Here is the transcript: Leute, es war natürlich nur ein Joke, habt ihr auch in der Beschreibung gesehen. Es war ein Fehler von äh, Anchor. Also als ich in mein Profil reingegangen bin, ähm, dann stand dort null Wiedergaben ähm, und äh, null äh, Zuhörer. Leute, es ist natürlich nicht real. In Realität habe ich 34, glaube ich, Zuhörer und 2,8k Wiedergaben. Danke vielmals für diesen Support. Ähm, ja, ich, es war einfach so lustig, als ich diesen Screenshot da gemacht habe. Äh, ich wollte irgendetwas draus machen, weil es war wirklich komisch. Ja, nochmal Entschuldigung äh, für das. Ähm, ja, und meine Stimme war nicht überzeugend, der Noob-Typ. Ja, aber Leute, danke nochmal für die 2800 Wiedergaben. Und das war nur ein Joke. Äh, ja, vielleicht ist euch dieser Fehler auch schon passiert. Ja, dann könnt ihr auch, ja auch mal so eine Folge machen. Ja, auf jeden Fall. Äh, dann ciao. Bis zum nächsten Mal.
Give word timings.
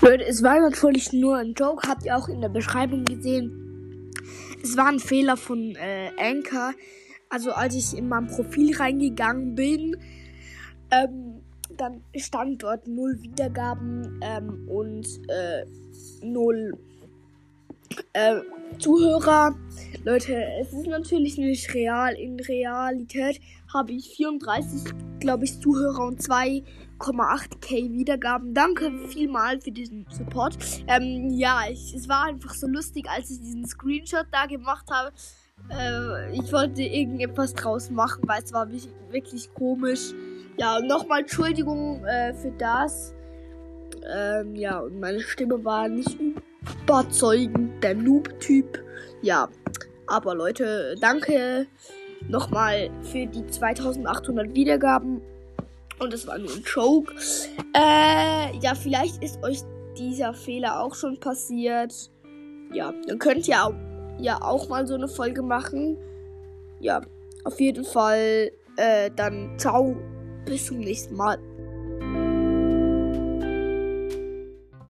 Leute, 0.00 0.24
es 0.24 0.42
war 0.42 0.60
natürlich 0.60 1.12
nur 1.12 1.36
ein 1.36 1.54
Joke, 1.54 1.88
habt 1.88 2.04
ihr 2.04 2.16
auch 2.16 2.28
in 2.28 2.40
der 2.40 2.48
Beschreibung 2.48 3.04
gesehen. 3.04 4.10
Es 4.62 4.76
war 4.76 4.86
ein 4.86 4.98
Fehler 4.98 5.36
von 5.36 5.74
äh, 5.76 6.10
Anchor. 6.18 6.72
Also 7.28 7.52
als 7.52 7.74
ich 7.74 7.96
in 7.98 8.08
mein 8.08 8.26
Profil 8.26 8.76
reingegangen 8.76 9.54
bin, 9.54 9.96
ähm, 10.90 11.42
dann 11.76 12.02
stand 12.16 12.62
dort 12.62 12.86
null 12.86 13.20
Wiedergaben 13.20 14.20
ähm, 14.22 14.68
und 14.68 15.06
äh, 15.28 15.64
null 16.22 16.78
äh, 18.12 18.40
Zuhörer. 18.78 19.54
Leute, 20.04 20.44
es 20.60 20.72
ist 20.72 20.86
natürlich 20.86 21.38
nicht 21.38 21.72
real. 21.74 22.14
In 22.14 22.38
Realität 22.38 23.40
habe 23.72 23.92
ich 23.92 24.14
34, 24.16 24.92
glaube 25.20 25.44
ich, 25.44 25.60
Zuhörer 25.60 26.06
und 26.06 26.20
2,8k 26.20 27.92
Wiedergaben. 27.92 28.54
Danke 28.54 28.92
vielmals 29.08 29.64
für 29.64 29.72
diesen 29.72 30.06
Support. 30.10 30.58
Ähm, 30.88 31.30
ja, 31.30 31.62
ich, 31.70 31.94
es 31.94 32.08
war 32.08 32.26
einfach 32.26 32.54
so 32.54 32.66
lustig, 32.66 33.08
als 33.08 33.30
ich 33.30 33.40
diesen 33.40 33.66
Screenshot 33.66 34.26
da 34.30 34.46
gemacht 34.46 34.86
habe. 34.90 35.12
Äh, 35.70 36.36
ich 36.36 36.52
wollte 36.52 36.82
irgendetwas 36.82 37.54
draus 37.54 37.90
machen, 37.90 38.22
weil 38.26 38.42
es 38.42 38.52
war 38.52 38.68
wirklich 39.10 39.52
komisch. 39.54 40.12
Ja, 40.58 40.80
nochmal 40.80 41.20
Entschuldigung 41.20 42.04
äh, 42.04 42.34
für 42.34 42.52
das. 42.52 43.14
Ähm, 44.14 44.54
ja, 44.54 44.78
und 44.80 45.00
meine 45.00 45.20
Stimme 45.20 45.64
war 45.64 45.88
nicht 45.88 46.18
überzeugend, 46.82 47.73
der 47.84 47.94
Noob-Typ. 47.94 48.82
Ja, 49.22 49.48
aber 50.06 50.34
Leute, 50.34 50.96
danke 51.00 51.66
nochmal 52.28 52.90
für 53.02 53.26
die 53.26 53.46
2800 53.46 54.54
Wiedergaben. 54.54 55.20
Und 56.00 56.12
das 56.12 56.26
war 56.26 56.38
nur 56.38 56.50
ein 56.50 56.64
Joke. 56.64 57.12
Äh, 57.76 58.56
ja, 58.58 58.74
vielleicht 58.74 59.22
ist 59.22 59.42
euch 59.44 59.60
dieser 59.96 60.34
Fehler 60.34 60.80
auch 60.80 60.94
schon 60.94 61.20
passiert. 61.20 62.10
Ja, 62.72 62.92
dann 63.06 63.18
könnt 63.18 63.46
ihr 63.46 63.64
auch, 63.64 63.74
ja 64.18 64.40
auch 64.42 64.68
mal 64.68 64.86
so 64.86 64.94
eine 64.94 65.06
Folge 65.06 65.42
machen. 65.42 65.96
Ja, 66.80 67.02
auf 67.44 67.60
jeden 67.60 67.84
Fall. 67.84 68.50
Äh, 68.76 69.10
dann 69.14 69.56
ciao. 69.58 69.96
Bis 70.46 70.66
zum 70.66 70.80
nächsten 70.80 71.14
Mal. 71.14 71.38